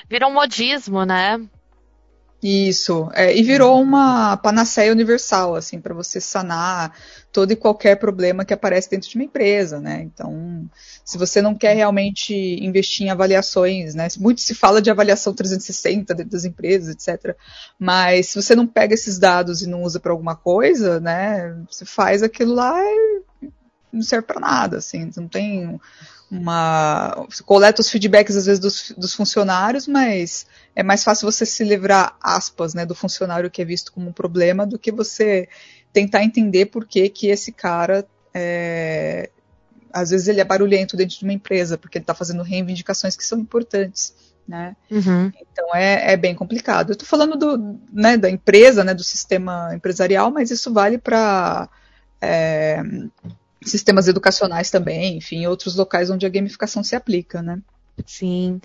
Vira 0.09 0.27
um 0.27 0.33
modismo, 0.33 1.05
né? 1.05 1.39
Isso, 2.43 3.09
é, 3.15 3.37
e 3.37 3.41
virou 3.45 3.81
uma 3.81 4.37
panaceia 4.37 4.91
universal, 4.91 5.55
assim, 5.55 5.81
para 5.81 5.95
você 5.95 6.21
sanar 6.21 6.93
todo 7.31 7.53
e 7.53 7.57
qualquer 7.57 7.95
problema 7.97 8.45
que 8.45 8.53
aparece 8.53 8.91
dentro 8.91 9.09
de 9.09 9.15
uma 9.15 9.25
empresa, 9.25 9.79
né? 9.79 10.03
Então, 10.03 10.69
se 11.05 11.17
você 11.17 11.41
não 11.41 11.55
quer 11.55 11.77
realmente 11.77 12.35
investir 12.35 13.07
em 13.07 13.11
avaliações, 13.11 13.95
né? 13.95 14.09
Muito 14.19 14.41
se 14.41 14.57
fala 14.57 14.83
de 14.83 14.91
avaliação 14.91 15.33
360 15.33 16.13
dentro 16.15 16.33
das 16.33 16.45
empresas, 16.45 16.89
etc. 16.89 17.37
Mas 17.79 18.31
se 18.31 18.43
você 18.43 18.57
não 18.57 18.67
pega 18.67 18.93
esses 18.93 19.21
dados 19.21 19.63
e 19.63 19.69
não 19.69 19.83
usa 19.85 20.01
para 20.01 20.11
alguma 20.11 20.35
coisa, 20.35 20.99
né? 20.99 21.57
Você 21.71 21.85
faz 21.85 22.25
aquilo 22.25 22.55
lá 22.55 22.77
e 22.77 23.12
não 23.93 24.03
serve 24.03 24.27
para 24.27 24.41
nada, 24.41 24.79
assim, 24.79 25.11
não 25.17 25.29
tem 25.29 25.79
uma. 26.33 27.27
Você 27.29 27.43
coleta 27.43 27.83
os 27.83 27.91
feedbacks, 27.91 28.35
às 28.37 28.47
vezes, 28.47 28.59
dos, 28.59 28.95
dos, 28.97 29.15
funcionários, 29.15 29.87
mas 29.87 30.47
é 30.75 30.83
mais 30.83 31.05
fácil 31.05 31.31
você 31.31 31.45
se 31.45 31.63
livrar, 31.63 32.17
aspas, 32.23 32.73
né, 32.73 32.87
do 32.87 32.95
funcionário 32.95 33.51
que 33.51 33.61
é 33.61 33.65
visto 33.65 33.93
como 33.93 34.09
um 34.09 34.13
problema 34.13 34.67
do 34.67 34.79
que 34.79 34.91
você 34.91 35.47
tentar 35.93 36.25
entender 36.25 36.67
por 36.67 36.87
que, 36.87 37.09
que 37.11 37.27
esse 37.27 37.53
cara. 37.53 38.07
É, 38.33 39.29
às 39.93 40.09
vezes 40.09 40.27
ele 40.27 40.41
é 40.41 40.45
barulhento 40.45 40.97
dentro 40.97 41.19
de 41.19 41.25
uma 41.25 41.35
empresa, 41.35 41.77
porque 41.77 41.99
ele 41.99 42.03
está 42.03 42.15
fazendo 42.15 42.43
reivindicações 42.43 43.15
que 43.15 43.27
são 43.27 43.39
importantes. 43.39 44.15
Né? 44.49 44.75
Uhum. 44.91 45.31
Então 45.41 45.75
é, 45.75 46.13
é, 46.13 46.17
bem 46.17 46.35
complicado. 46.35 46.91
Eu 46.91 46.93
estou 46.95 47.07
falando 47.07 47.37
do, 47.37 47.79
né, 47.93 48.17
da 48.17 48.31
empresa, 48.31 48.83
né, 48.83 48.95
do 48.95 49.05
sistema 49.05 49.75
empresarial, 49.75 50.31
mas 50.31 50.51
isso 50.51 50.73
vale 50.73 50.97
para 50.97 51.69
é, 52.23 52.83
sistemas 53.64 54.09
educacionais 54.09 54.71
também, 54.71 55.19
enfim, 55.19 55.47
outros 55.47 55.76
locais 55.76 56.11
onde 56.11 56.26
a 56.26 56.28
gamificação 56.28 56.83
se 56.83 56.97
aplica, 56.97 57.42
né? 57.42 57.61
Sim. 58.07 58.61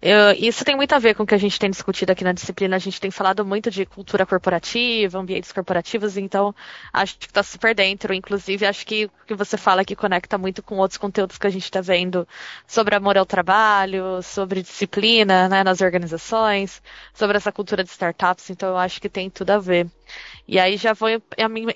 Eu, 0.00 0.32
isso 0.32 0.64
tem 0.64 0.74
muito 0.76 0.92
a 0.92 0.98
ver 0.98 1.14
com 1.14 1.22
o 1.22 1.26
que 1.26 1.34
a 1.34 1.38
gente 1.38 1.58
tem 1.58 1.70
discutido 1.70 2.12
aqui 2.12 2.24
na 2.24 2.32
disciplina. 2.32 2.76
A 2.76 2.78
gente 2.78 3.00
tem 3.00 3.10
falado 3.10 3.44
muito 3.44 3.70
de 3.70 3.86
cultura 3.86 4.26
corporativa, 4.26 5.18
ambientes 5.18 5.52
corporativos, 5.52 6.16
então 6.16 6.54
acho 6.92 7.18
que 7.18 7.26
está 7.26 7.42
super 7.42 7.74
dentro. 7.74 8.12
Inclusive, 8.12 8.66
acho 8.66 8.84
que 8.84 9.06
o 9.06 9.10
que 9.26 9.34
você 9.34 9.56
fala 9.56 9.82
aqui 9.82 9.94
conecta 9.94 10.36
muito 10.36 10.62
com 10.62 10.76
outros 10.78 10.98
conteúdos 10.98 11.38
que 11.38 11.46
a 11.46 11.50
gente 11.50 11.64
está 11.64 11.80
vendo 11.80 12.26
sobre 12.66 12.94
amor 12.94 13.16
ao 13.16 13.24
trabalho, 13.24 14.20
sobre 14.22 14.62
disciplina 14.62 15.48
né, 15.48 15.62
nas 15.64 15.80
organizações, 15.80 16.82
sobre 17.14 17.36
essa 17.36 17.52
cultura 17.52 17.84
de 17.84 17.90
startups. 17.90 18.50
Então, 18.50 18.70
eu 18.70 18.76
acho 18.76 19.00
que 19.00 19.08
tem 19.08 19.30
tudo 19.30 19.50
a 19.50 19.58
ver. 19.58 19.88
E 20.46 20.58
aí 20.58 20.76
já 20.76 20.92
vou 20.92 21.08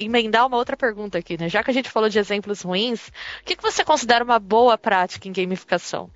emendar 0.01 0.47
uma 0.47 0.57
outra 0.57 0.77
pergunta 0.77 1.19
aqui, 1.19 1.39
né? 1.39 1.49
Já 1.49 1.63
que 1.63 1.71
a 1.71 1.75
gente 1.75 1.89
falou 1.91 2.09
de 2.09 2.19
exemplos 2.19 2.63
ruins, 2.63 3.09
o 3.09 3.45
que, 3.45 3.57
que 3.57 3.63
você 3.63 3.85
considera 3.85 4.25
uma 4.25 4.39
boa 4.39 4.77
prática 4.77 5.29
em 5.29 5.33
gamificação? 5.33 6.11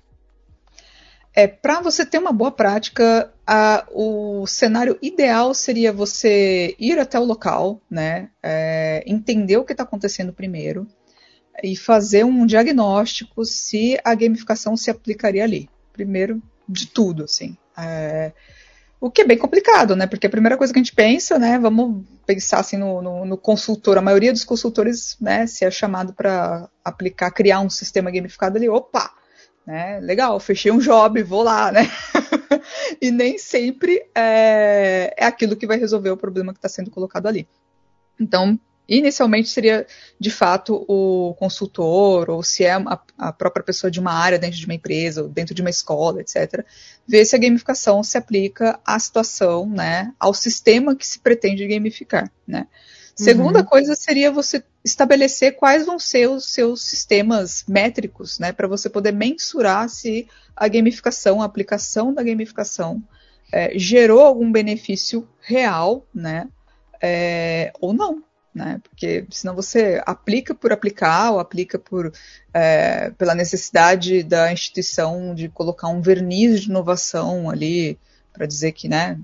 É, 1.33 1.47
para 1.47 1.79
você 1.79 2.05
ter 2.05 2.17
uma 2.17 2.33
boa 2.33 2.51
prática, 2.51 3.31
a, 3.47 3.85
o 3.91 4.45
cenário 4.45 4.97
ideal 5.01 5.53
seria 5.53 5.93
você 5.93 6.75
ir 6.77 6.99
até 6.99 7.17
o 7.17 7.23
local, 7.23 7.81
né, 7.89 8.29
é, 8.43 9.01
entender 9.07 9.57
o 9.57 9.63
que 9.63 9.71
está 9.71 9.83
acontecendo 9.83 10.33
primeiro 10.33 10.85
e 11.63 11.75
fazer 11.75 12.25
um 12.25 12.45
diagnóstico 12.45 13.45
se 13.45 13.97
a 14.03 14.13
gamificação 14.13 14.75
se 14.75 14.89
aplicaria 14.89 15.43
ali. 15.43 15.69
Primeiro 15.93 16.41
de 16.67 16.87
tudo, 16.87 17.23
assim. 17.23 17.57
É, 17.77 18.31
o 18.99 19.09
que 19.09 19.21
é 19.21 19.25
bem 19.25 19.37
complicado, 19.37 19.95
né? 19.95 20.07
Porque 20.07 20.27
a 20.27 20.29
primeira 20.29 20.57
coisa 20.57 20.71
que 20.71 20.79
a 20.79 20.81
gente 20.81 20.95
pensa, 20.95 21.37
né? 21.37 21.59
Vamos 21.59 22.05
pensar 22.25 22.59
assim 22.59 22.77
no, 22.77 23.01
no, 23.01 23.25
no 23.25 23.37
consultor. 23.37 23.97
A 23.97 24.01
maioria 24.01 24.31
dos 24.31 24.43
consultores, 24.43 25.17
né? 25.19 25.45
Se 25.47 25.65
é 25.65 25.71
chamado 25.71 26.13
para 26.13 26.69
aplicar, 26.83 27.31
criar 27.31 27.59
um 27.59 27.69
sistema 27.69 28.11
gamificado 28.11 28.57
ali, 28.57 28.69
opa, 28.69 29.11
né? 29.71 30.01
Legal, 30.01 30.37
fechei 30.37 30.69
um 30.69 30.79
job, 30.79 31.23
vou 31.23 31.43
lá, 31.43 31.71
né? 31.71 31.89
e 33.01 33.09
nem 33.09 33.37
sempre 33.37 34.05
é, 34.13 35.13
é 35.17 35.25
aquilo 35.25 35.55
que 35.55 35.65
vai 35.65 35.77
resolver 35.77 36.09
o 36.09 36.17
problema 36.17 36.51
que 36.51 36.57
está 36.57 36.67
sendo 36.67 36.91
colocado 36.91 37.25
ali. 37.25 37.47
Então, 38.19 38.59
inicialmente 38.85 39.47
seria 39.47 39.87
de 40.19 40.29
fato 40.29 40.83
o 40.89 41.33
consultor, 41.35 42.29
ou 42.29 42.43
se 42.43 42.65
é 42.65 42.73
a, 42.73 42.99
a, 43.17 43.31
própria 43.31 43.63
pessoa 43.63 43.89
de 43.89 43.97
uma 43.97 44.11
área 44.11 44.37
dentro 44.37 44.59
de 44.59 44.65
uma 44.65 44.75
empresa, 44.75 45.23
ou 45.23 45.29
dentro 45.29 45.55
de 45.55 45.61
uma 45.61 45.69
escola, 45.69 46.19
etc., 46.19 46.65
ver 47.07 47.23
se 47.23 47.37
a 47.37 47.39
gamificação 47.39 48.03
se 48.03 48.17
aplica 48.17 48.77
à 48.85 48.99
situação, 48.99 49.69
né, 49.69 50.13
ao 50.19 50.33
sistema 50.33 50.97
que 50.97 51.07
se 51.07 51.19
pretende 51.19 51.65
gamificar, 51.65 52.29
né. 52.45 52.67
Segunda 53.15 53.59
uhum. 53.59 53.65
coisa 53.65 53.95
seria 53.95 54.31
você 54.31 54.63
estabelecer 54.83 55.55
quais 55.55 55.85
vão 55.85 55.99
ser 55.99 56.29
os 56.29 56.51
seus 56.51 56.83
sistemas 56.83 57.63
métricos, 57.67 58.39
né, 58.39 58.51
para 58.51 58.67
você 58.67 58.89
poder 58.89 59.11
mensurar 59.11 59.89
se 59.89 60.27
a 60.55 60.67
gamificação, 60.67 61.41
a 61.41 61.45
aplicação 61.45 62.13
da 62.13 62.23
gamificação 62.23 63.01
é, 63.51 63.77
gerou 63.77 64.21
algum 64.21 64.51
benefício 64.51 65.27
real, 65.39 66.05
né, 66.13 66.47
é, 67.01 67.71
ou 67.79 67.93
não, 67.93 68.23
né? 68.53 68.79
Porque 68.83 69.25
senão 69.31 69.55
você 69.55 70.01
aplica 70.05 70.53
por 70.53 70.71
aplicar 70.71 71.31
ou 71.31 71.39
aplica 71.39 71.79
por 71.79 72.11
é, 72.53 73.09
pela 73.11 73.33
necessidade 73.33 74.23
da 74.23 74.51
instituição 74.51 75.33
de 75.33 75.47
colocar 75.47 75.87
um 75.87 76.01
verniz 76.01 76.61
de 76.61 76.69
inovação 76.69 77.49
ali 77.49 77.97
para 78.33 78.45
dizer 78.45 78.71
que 78.71 78.87
né, 78.87 79.19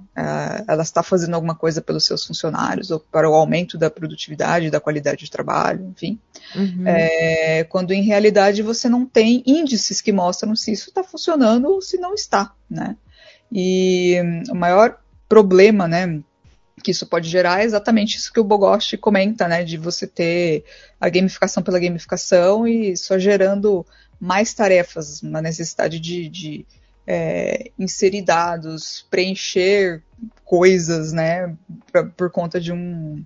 ela 0.67 0.83
está 0.83 1.01
fazendo 1.01 1.33
alguma 1.33 1.55
coisa 1.55 1.81
pelos 1.81 2.05
seus 2.05 2.25
funcionários 2.25 2.91
ou 2.91 2.99
para 2.99 3.29
o 3.29 3.33
aumento 3.33 3.77
da 3.77 3.89
produtividade, 3.89 4.69
da 4.69 4.79
qualidade 4.79 5.25
de 5.25 5.31
trabalho, 5.31 5.85
enfim. 5.87 6.19
Uhum. 6.55 6.83
É, 6.85 7.63
quando 7.65 7.91
em 7.91 8.03
realidade 8.03 8.61
você 8.61 8.89
não 8.89 9.05
tem 9.05 9.43
índices 9.45 10.01
que 10.01 10.11
mostram 10.11 10.55
se 10.55 10.71
isso 10.71 10.89
está 10.89 11.03
funcionando 11.03 11.69
ou 11.69 11.81
se 11.81 11.97
não 11.97 12.13
está, 12.13 12.53
né? 12.69 12.95
E 13.51 14.17
o 14.49 14.55
maior 14.55 14.99
problema, 15.29 15.87
né, 15.87 16.21
que 16.83 16.91
isso 16.91 17.07
pode 17.07 17.29
gerar 17.29 17.61
é 17.61 17.63
exatamente 17.63 18.17
isso 18.17 18.31
que 18.31 18.39
o 18.39 18.43
Bogost 18.43 18.95
comenta, 18.97 19.47
né, 19.47 19.63
de 19.63 19.77
você 19.77 20.05
ter 20.05 20.63
a 20.99 21.09
gamificação 21.09 21.63
pela 21.63 21.79
gamificação 21.79 22.67
e 22.67 22.95
só 22.95 23.17
gerando 23.17 23.85
mais 24.19 24.53
tarefas, 24.53 25.21
uma 25.21 25.41
necessidade 25.41 25.99
de, 25.99 26.27
de 26.27 26.65
é, 27.07 27.71
inserir 27.79 28.21
dados, 28.21 29.07
preencher 29.09 30.03
coisas, 30.43 31.13
né, 31.13 31.55
pra, 31.91 32.03
por 32.03 32.29
conta 32.29 32.59
de 32.59 32.73
um, 32.73 33.23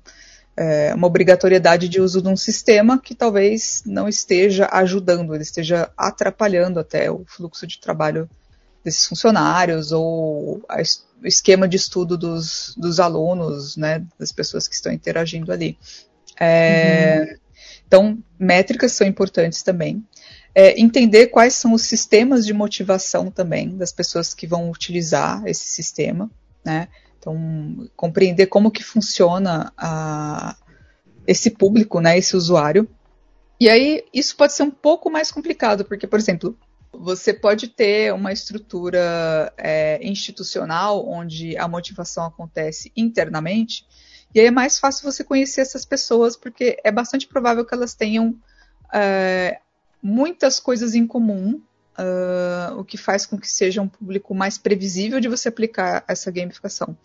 é, 0.55 0.93
uma 0.93 1.07
obrigatoriedade 1.07 1.89
de 1.89 2.00
uso 2.00 2.21
de 2.21 2.27
um 2.27 2.38
sistema 2.38 3.00
que 3.00 3.15
talvez 3.15 3.81
não 3.85 4.07
esteja 4.07 4.69
ajudando, 4.71 5.33
ele 5.33 5.43
esteja 5.43 5.91
atrapalhando 5.97 6.79
até 6.79 7.09
o 7.09 7.25
fluxo 7.25 7.65
de 7.65 7.79
trabalho 7.79 8.29
desses 8.83 9.07
funcionários 9.07 9.91
ou 9.91 10.63
a, 10.69 10.77
o 11.23 11.27
esquema 11.27 11.67
de 11.67 11.77
estudo 11.77 12.17
dos, 12.17 12.75
dos 12.77 13.00
alunos, 13.00 13.75
né, 13.75 14.05
das 14.19 14.31
pessoas 14.31 14.67
que 14.67 14.75
estão 14.75 14.91
interagindo 14.91 15.51
ali. 15.51 15.77
É, 16.39 17.19
uhum. 17.19 17.38
Então, 17.88 18.23
métricas 18.39 18.93
são 18.93 19.05
importantes 19.05 19.63
também 19.63 20.03
é, 20.53 20.79
entender 20.79 21.27
quais 21.27 21.53
são 21.53 21.74
os 21.74 21.84
sistemas 21.84 22.46
de 22.46 22.53
motivação 22.53 23.31
também 23.31 23.77
das 23.77 23.91
pessoas 23.91 24.34
que 24.34 24.46
vão 24.46 24.70
utilizar 24.70 25.43
esse 25.46 25.65
sistema, 25.65 26.29
né? 26.63 26.88
Então, 27.17 27.89
compreender 27.96 28.48
como 28.48 28.72
que 28.72 28.84
funciona 28.84 29.72
a, 29.77 30.55
esse 31.27 31.51
público, 31.51 32.01
né, 32.01 32.17
esse 32.17 32.36
usuário. 32.36 32.89
E 33.60 33.70
aí, 33.70 34.03
isso 34.12 34.36
pode 34.36 34.53
ser 34.53 34.63
um 34.63 34.72
pouco 34.72 35.10
mais 35.10 35.31
complicado, 35.31 35.86
porque, 35.86 36.08
por 36.08 36.17
exemplo, 36.17 36.58
você 36.91 37.31
pode 37.31 37.67
ter 37.67 38.12
uma 38.12 38.34
estrutura 38.34 39.53
é, 39.55 40.00
institucional 40.01 41.08
onde 41.08 41.55
a 41.58 41.67
motivação 41.67 42.25
acontece 42.25 42.91
internamente, 42.98 43.86
e 44.34 44.39
aí 44.39 44.48
é 44.48 44.51
mais 44.51 44.79
fácil 44.79 45.10
você 45.10 45.24
conhecer 45.24 45.62
essas 45.62 45.86
pessoas, 45.86 46.36
porque 46.36 46.77
é 46.84 46.91
bastante 46.91 47.27
provável 47.27 47.65
que 47.65 47.74
elas 47.74 47.93
tenham 47.93 48.36
é, 48.93 49.60
muitas 50.01 50.60
coisas 50.60 50.96
em 50.96 51.05
comum, 51.05 51.62
uh, 51.98 52.77
o 52.77 52.84
que 52.84 52.98
faz 52.98 53.25
com 53.25 53.38
que 53.38 53.50
seja 53.50 53.81
um 53.81 53.88
público 53.88 54.34
mais 54.34 54.58
previsível 54.58 55.20
de 55.20 55.27
você 55.27 55.50
aplicar 55.50 56.03
essa 56.08 56.31
gamificação. 56.31 56.98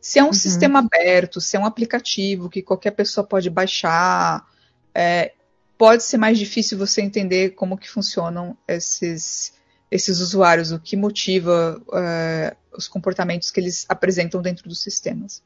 Se 0.00 0.18
é 0.18 0.22
um 0.22 0.28
uhum. 0.28 0.32
sistema 0.32 0.80
aberto, 0.80 1.40
se 1.40 1.56
é 1.56 1.60
um 1.60 1.66
aplicativo 1.66 2.50
que 2.50 2.62
qualquer 2.62 2.92
pessoa 2.92 3.26
pode 3.26 3.48
baixar, 3.48 4.46
é, 4.94 5.32
pode 5.78 6.02
ser 6.02 6.18
mais 6.18 6.38
difícil 6.38 6.78
você 6.78 7.02
entender 7.02 7.50
como 7.50 7.76
que 7.78 7.88
funcionam 7.88 8.56
esses, 8.68 9.54
esses 9.90 10.20
usuários, 10.20 10.72
o 10.72 10.78
que 10.78 10.96
motiva 10.96 11.82
uh, 11.88 12.56
os 12.76 12.86
comportamentos 12.86 13.50
que 13.50 13.60
eles 13.60 13.86
apresentam 13.88 14.42
dentro 14.42 14.68
dos 14.68 14.82
sistemas. 14.82 15.42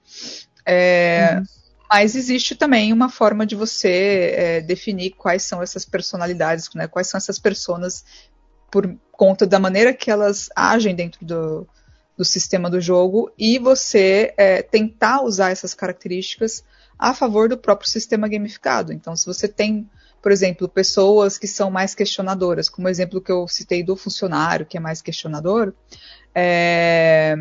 É, 0.66 1.36
uhum. 1.36 1.44
Mas 1.90 2.14
existe 2.14 2.54
também 2.54 2.92
uma 2.92 3.08
forma 3.08 3.46
de 3.46 3.56
você 3.56 4.34
é, 4.36 4.60
definir 4.60 5.10
quais 5.10 5.42
são 5.42 5.62
essas 5.62 5.84
personalidades, 5.84 6.68
né, 6.74 6.86
quais 6.86 7.08
são 7.08 7.16
essas 7.18 7.38
personas 7.38 8.04
por 8.70 8.94
conta 9.10 9.46
da 9.46 9.58
maneira 9.58 9.94
que 9.94 10.10
elas 10.10 10.50
agem 10.54 10.94
dentro 10.94 11.24
do, 11.24 11.66
do 12.16 12.24
sistema 12.24 12.68
do 12.68 12.80
jogo 12.80 13.32
e 13.38 13.58
você 13.58 14.34
é, 14.36 14.60
tentar 14.60 15.22
usar 15.22 15.50
essas 15.50 15.72
características 15.72 16.62
a 16.98 17.14
favor 17.14 17.48
do 17.48 17.56
próprio 17.56 17.88
sistema 17.88 18.28
gamificado. 18.28 18.92
Então, 18.92 19.16
se 19.16 19.24
você 19.24 19.46
tem, 19.46 19.88
por 20.20 20.32
exemplo, 20.32 20.68
pessoas 20.68 21.38
que 21.38 21.46
são 21.46 21.70
mais 21.70 21.94
questionadoras, 21.94 22.68
como 22.68 22.88
o 22.88 22.90
exemplo 22.90 23.20
que 23.20 23.30
eu 23.30 23.46
citei 23.46 23.82
do 23.82 23.96
funcionário, 23.96 24.66
que 24.66 24.76
é 24.76 24.80
mais 24.80 25.00
questionador, 25.00 25.72
é, 26.34 27.36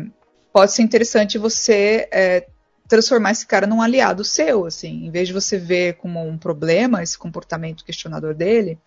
pode 0.52 0.72
ser 0.72 0.82
interessante 0.82 1.38
você 1.38 2.08
é, 2.12 2.46
transformar 2.88 3.32
esse 3.32 3.46
cara 3.46 3.66
num 3.66 3.82
aliado 3.82 4.24
seu, 4.24 4.64
assim, 4.64 5.06
em 5.06 5.10
vez 5.10 5.28
de 5.28 5.34
você 5.34 5.58
ver 5.58 5.94
como 5.94 6.26
um 6.26 6.38
problema 6.38 7.02
esse 7.02 7.18
comportamento 7.18 7.84
questionador 7.84 8.34
dele, 8.34 8.78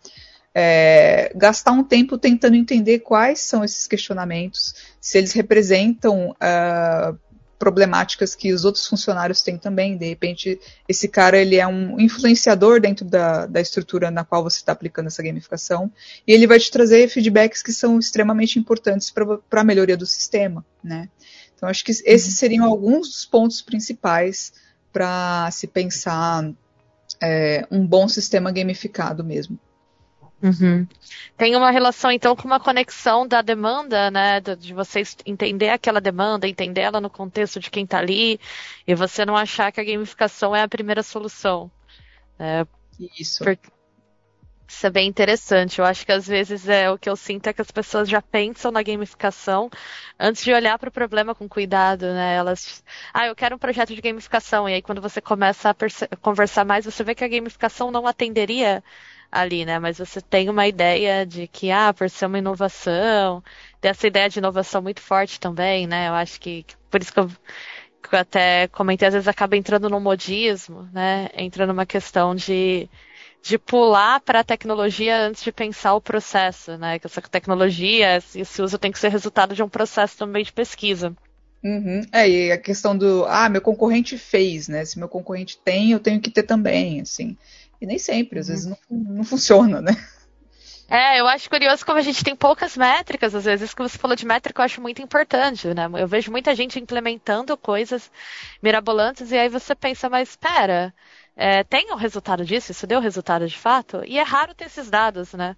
é, 0.53 1.31
gastar 1.35 1.71
um 1.71 1.83
tempo 1.83 2.17
tentando 2.17 2.55
entender 2.55 2.99
quais 2.99 3.39
são 3.39 3.63
esses 3.63 3.87
questionamentos, 3.87 4.73
se 4.99 5.17
eles 5.17 5.31
representam 5.31 6.31
uh, 6.31 7.17
problemáticas 7.61 8.33
que 8.33 8.51
os 8.51 8.65
outros 8.65 8.87
funcionários 8.87 9.43
têm 9.43 9.55
também. 9.55 9.95
De 9.95 10.09
repente, 10.09 10.59
esse 10.89 11.07
cara 11.07 11.37
ele 11.37 11.57
é 11.57 11.67
um 11.67 11.99
influenciador 11.99 12.81
dentro 12.81 13.05
da, 13.05 13.45
da 13.45 13.61
estrutura 13.61 14.09
na 14.09 14.25
qual 14.25 14.43
você 14.43 14.57
está 14.57 14.71
aplicando 14.71 15.07
essa 15.07 15.21
gamificação, 15.21 15.91
e 16.27 16.33
ele 16.33 16.47
vai 16.47 16.57
te 16.57 16.71
trazer 16.71 17.07
feedbacks 17.07 17.61
que 17.61 17.71
são 17.71 17.99
extremamente 17.99 18.57
importantes 18.57 19.11
para 19.11 19.61
a 19.61 19.63
melhoria 19.63 19.95
do 19.95 20.07
sistema. 20.07 20.65
Né? 20.83 21.07
Então, 21.61 21.69
acho 21.69 21.85
que 21.85 21.91
esses 21.91 22.37
seriam 22.37 22.65
alguns 22.65 23.07
dos 23.07 23.23
pontos 23.23 23.61
principais 23.61 24.51
para 24.91 25.47
se 25.51 25.67
pensar 25.67 26.51
é, 27.21 27.67
um 27.69 27.85
bom 27.85 28.07
sistema 28.07 28.51
gamificado 28.51 29.23
mesmo. 29.23 29.59
Uhum. 30.41 30.87
Tem 31.37 31.55
uma 31.55 31.69
relação, 31.69 32.11
então, 32.11 32.35
com 32.35 32.47
uma 32.47 32.59
conexão 32.59 33.27
da 33.27 33.43
demanda, 33.43 34.09
né? 34.09 34.41
De 34.41 34.73
você 34.73 35.03
entender 35.23 35.69
aquela 35.69 36.01
demanda, 36.01 36.47
entender 36.47 36.81
ela 36.81 36.99
no 36.99 37.11
contexto 37.11 37.59
de 37.59 37.69
quem 37.69 37.83
está 37.83 37.99
ali, 37.99 38.39
e 38.87 38.95
você 38.95 39.23
não 39.23 39.37
achar 39.37 39.71
que 39.71 39.79
a 39.79 39.83
gamificação 39.83 40.55
é 40.55 40.63
a 40.63 40.67
primeira 40.67 41.03
solução. 41.03 41.69
É, 42.39 42.65
Isso. 43.19 43.43
Isso 44.71 44.87
é 44.87 44.89
bem 44.89 45.07
interessante. 45.07 45.79
Eu 45.79 45.85
acho 45.85 46.05
que 46.05 46.11
às 46.13 46.25
vezes 46.27 46.67
é 46.67 46.89
o 46.89 46.97
que 46.97 47.09
eu 47.09 47.15
sinto 47.15 47.47
é 47.47 47.53
que 47.53 47.61
as 47.61 47.69
pessoas 47.71 48.07
já 48.09 48.21
pensam 48.21 48.71
na 48.71 48.81
gamificação 48.81 49.69
antes 50.19 50.43
de 50.43 50.53
olhar 50.53 50.79
para 50.79 50.87
o 50.89 50.91
problema 50.91 51.35
com 51.35 51.47
cuidado, 51.47 52.05
né? 52.05 52.35
Elas, 52.35 52.81
ah, 53.13 53.27
eu 53.27 53.35
quero 53.35 53.55
um 53.55 53.59
projeto 53.59 53.93
de 53.93 54.01
gamificação 54.01 54.67
e 54.69 54.73
aí 54.75 54.81
quando 54.81 55.01
você 55.01 55.19
começa 55.21 55.69
a 55.71 56.15
conversar 56.17 56.63
mais, 56.65 56.85
você 56.85 57.03
vê 57.03 57.13
que 57.13 57.23
a 57.23 57.27
gamificação 57.27 57.91
não 57.91 58.07
atenderia 58.07 58.81
ali, 59.31 59.65
né? 59.65 59.77
Mas 59.77 59.97
você 59.97 60.21
tem 60.21 60.49
uma 60.49 60.65
ideia 60.67 61.25
de 61.25 61.47
que, 61.47 61.69
ah, 61.71 61.93
por 61.93 62.09
ser 62.09 62.25
uma 62.27 62.37
inovação, 62.39 63.43
tem 63.81 63.91
essa 63.91 64.07
ideia 64.07 64.29
de 64.29 64.39
inovação 64.39 64.81
muito 64.81 65.01
forte 65.01 65.37
também, 65.39 65.85
né? 65.85 66.07
Eu 66.07 66.13
acho 66.13 66.39
que, 66.39 66.65
por 66.89 67.01
isso 67.01 67.11
que 67.13 67.19
eu, 67.19 67.27
que 68.01 68.15
eu 68.15 68.19
até 68.19 68.67
comentei, 68.69 69.07
às 69.07 69.13
vezes 69.13 69.27
acaba 69.27 69.55
entrando 69.57 69.89
no 69.89 69.99
modismo, 69.99 70.83
né? 70.93 71.29
Entra 71.33 71.65
numa 71.67 71.85
questão 71.85 72.35
de, 72.35 72.89
de 73.41 73.57
pular 73.57 74.19
para 74.19 74.41
a 74.41 74.43
tecnologia 74.43 75.17
antes 75.17 75.43
de 75.43 75.51
pensar 75.51 75.95
o 75.95 76.01
processo, 76.01 76.77
né? 76.77 76.99
Que 76.99 77.07
essa 77.07 77.21
tecnologia, 77.21 78.17
esse 78.35 78.61
uso 78.61 78.77
tem 78.77 78.91
que 78.91 78.99
ser 78.99 79.09
resultado 79.09 79.55
de 79.55 79.63
um 79.63 79.69
processo 79.69 80.17
também 80.17 80.43
de 80.43 80.53
pesquisa. 80.53 81.15
Uhum. 81.63 82.01
É, 82.11 82.29
e 82.29 82.51
a 82.51 82.57
questão 82.57 82.97
do, 82.97 83.25
ah, 83.27 83.49
meu 83.49 83.61
concorrente 83.61 84.17
fez, 84.17 84.67
né? 84.67 84.85
Se 84.85 84.97
meu 84.97 85.09
concorrente 85.09 85.57
tem, 85.63 85.91
eu 85.91 85.99
tenho 85.99 86.19
que 86.19 86.29
ter 86.29 86.43
também, 86.43 87.01
assim. 87.01 87.37
E 87.79 87.85
nem 87.85 87.97
sempre, 87.97 88.39
às 88.39 88.47
vezes 88.47 88.67
não, 88.67 88.77
não 88.89 89.23
funciona, 89.23 89.81
né? 89.81 89.95
É, 90.91 91.21
eu 91.21 91.25
acho 91.25 91.49
curioso 91.49 91.85
como 91.85 91.99
a 91.99 92.01
gente 92.01 92.21
tem 92.21 92.35
poucas 92.35 92.75
métricas, 92.75 93.33
às 93.33 93.45
vezes, 93.45 93.73
que 93.73 93.81
você 93.81 93.97
falou 93.97 94.13
de 94.13 94.25
métrica, 94.25 94.61
eu 94.61 94.65
acho 94.65 94.81
muito 94.81 95.01
importante, 95.01 95.67
né? 95.69 95.89
Eu 95.97 96.05
vejo 96.05 96.29
muita 96.29 96.53
gente 96.53 96.77
implementando 96.79 97.55
coisas 97.55 98.11
mirabolantes 98.61 99.31
e 99.31 99.37
aí 99.37 99.47
você 99.47 99.73
pensa, 99.73 100.09
mas 100.09 100.31
espera, 100.31 100.93
é, 101.35 101.63
tem 101.63 101.91
o 101.91 101.95
resultado 101.95 102.45
disso? 102.45 102.71
Isso 102.71 102.85
deu 102.85 102.99
resultado 102.99 103.47
de 103.47 103.57
fato? 103.57 104.03
E 104.05 104.19
é 104.19 104.23
raro 104.23 104.53
ter 104.53 104.65
esses 104.65 104.89
dados, 104.89 105.33
né? 105.33 105.55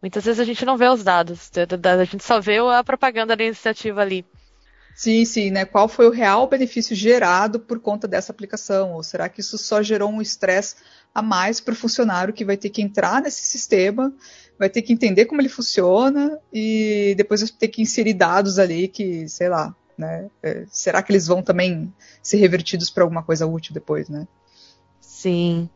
Muitas 0.00 0.24
vezes 0.24 0.40
a 0.40 0.44
gente 0.44 0.64
não 0.64 0.76
vê 0.76 0.88
os 0.88 1.04
dados, 1.04 1.50
a 1.56 2.04
gente 2.04 2.24
só 2.24 2.40
vê 2.40 2.58
a 2.58 2.82
propaganda 2.82 3.36
da 3.36 3.44
iniciativa 3.44 4.00
ali. 4.00 4.26
Sim, 4.94 5.24
sim, 5.24 5.50
né? 5.50 5.64
Qual 5.64 5.88
foi 5.88 6.06
o 6.06 6.10
real 6.10 6.46
benefício 6.46 6.94
gerado 6.94 7.58
por 7.60 7.80
conta 7.80 8.06
dessa 8.06 8.32
aplicação? 8.32 8.92
Ou 8.92 9.02
será 9.02 9.28
que 9.28 9.40
isso 9.40 9.56
só 9.56 9.82
gerou 9.82 10.10
um 10.10 10.20
estresse 10.20 10.76
a 11.14 11.22
mais 11.22 11.60
para 11.60 11.72
o 11.72 11.76
funcionário 11.76 12.34
que 12.34 12.44
vai 12.44 12.56
ter 12.56 12.70
que 12.70 12.82
entrar 12.82 13.22
nesse 13.22 13.42
sistema, 13.44 14.12
vai 14.58 14.68
ter 14.68 14.82
que 14.82 14.92
entender 14.92 15.26
como 15.26 15.40
ele 15.40 15.48
funciona 15.48 16.38
e 16.52 17.14
depois 17.16 17.40
vai 17.40 17.50
ter 17.50 17.68
que 17.68 17.80
inserir 17.80 18.14
dados 18.14 18.58
ali 18.58 18.88
que, 18.88 19.28
sei 19.28 19.48
lá, 19.48 19.74
né? 19.96 20.28
É, 20.42 20.64
será 20.70 21.02
que 21.02 21.12
eles 21.12 21.26
vão 21.26 21.42
também 21.42 21.92
ser 22.22 22.36
revertidos 22.38 22.90
para 22.90 23.02
alguma 23.02 23.22
coisa 23.22 23.46
útil 23.46 23.72
depois, 23.72 24.08
né? 24.08 24.26
Sim. 25.22 25.70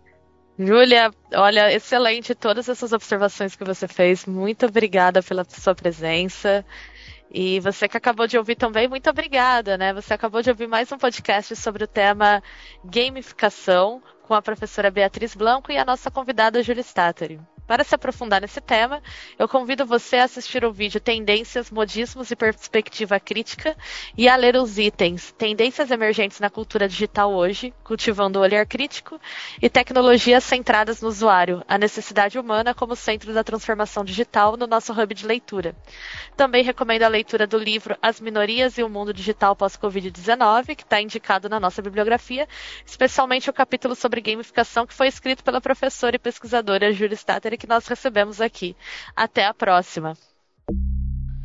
Júlia, 0.58 1.12
olha, 1.34 1.72
excelente 1.72 2.34
todas 2.34 2.68
essas 2.68 2.92
observações 2.92 3.54
que 3.54 3.62
você 3.62 3.86
fez. 3.86 4.26
Muito 4.26 4.66
obrigada 4.66 5.22
pela 5.22 5.44
sua 5.48 5.72
presença. 5.72 6.64
E 7.30 7.60
você 7.60 7.86
que 7.88 7.96
acabou 7.96 8.26
de 8.26 8.36
ouvir 8.36 8.56
também, 8.56 8.88
muito 8.88 9.08
obrigada, 9.08 9.78
né? 9.78 9.92
Você 9.94 10.12
acabou 10.14 10.42
de 10.42 10.50
ouvir 10.50 10.66
mais 10.66 10.90
um 10.90 10.98
podcast 10.98 11.54
sobre 11.54 11.84
o 11.84 11.86
tema 11.86 12.42
gamificação 12.84 14.02
com 14.24 14.34
a 14.34 14.42
professora 14.42 14.90
Beatriz 14.90 15.36
Blanco 15.36 15.70
e 15.70 15.78
a 15.78 15.84
nossa 15.84 16.10
convidada 16.10 16.60
Julia 16.60 16.82
Stateri. 16.82 17.40
Para 17.66 17.82
se 17.82 17.94
aprofundar 17.94 18.40
nesse 18.40 18.60
tema, 18.60 19.02
eu 19.36 19.48
convido 19.48 19.84
você 19.84 20.18
a 20.18 20.24
assistir 20.24 20.64
o 20.64 20.72
vídeo 20.72 21.00
Tendências, 21.00 21.68
Modismos 21.68 22.30
e 22.30 22.36
Perspectiva 22.36 23.18
Crítica 23.18 23.76
e 24.16 24.28
a 24.28 24.36
ler 24.36 24.54
os 24.54 24.78
itens 24.78 25.32
Tendências 25.32 25.90
Emergentes 25.90 26.38
na 26.38 26.48
Cultura 26.48 26.88
Digital 26.88 27.32
Hoje, 27.32 27.74
Cultivando 27.82 28.38
o 28.38 28.42
Olhar 28.42 28.64
Crítico 28.66 29.20
e 29.60 29.68
Tecnologias 29.68 30.44
Centradas 30.44 31.02
no 31.02 31.08
Usuário, 31.08 31.64
a 31.66 31.76
Necessidade 31.76 32.38
Humana 32.38 32.72
como 32.72 32.94
Centro 32.94 33.34
da 33.34 33.42
Transformação 33.42 34.04
Digital 34.04 34.56
no 34.56 34.68
nosso 34.68 34.92
hub 34.92 35.12
de 35.12 35.26
leitura. 35.26 35.74
Também 36.36 36.62
recomendo 36.62 37.02
a 37.02 37.08
leitura 37.08 37.48
do 37.48 37.58
livro 37.58 37.96
As 38.00 38.20
Minorias 38.20 38.78
e 38.78 38.84
o 38.84 38.88
Mundo 38.88 39.12
Digital 39.12 39.56
Pós-Covid-19, 39.56 40.76
que 40.76 40.84
está 40.84 41.00
indicado 41.00 41.48
na 41.48 41.58
nossa 41.58 41.82
bibliografia, 41.82 42.46
especialmente 42.84 43.50
o 43.50 43.52
capítulo 43.52 43.96
sobre 43.96 44.20
gamificação 44.20 44.86
que 44.86 44.94
foi 44.94 45.08
escrito 45.08 45.42
pela 45.42 45.60
professora 45.60 46.14
e 46.14 46.18
pesquisadora 46.18 46.92
Júlia 46.92 47.16
Que 47.56 47.66
nós 47.66 47.86
recebemos 47.86 48.40
aqui. 48.40 48.76
Até 49.14 49.46
a 49.46 49.54
próxima. 49.54 50.14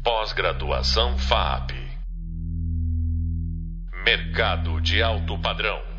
Pós-graduação 0.04 1.18
FAP. 1.18 1.72
Mercado 4.04 4.82
de 4.82 5.02
alto 5.04 5.40
padrão. 5.40 5.91